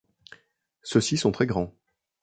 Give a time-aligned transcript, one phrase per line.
[0.81, 1.75] Ceux-ci sont très grands.